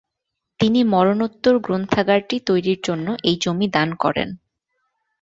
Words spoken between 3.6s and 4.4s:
দান করেন।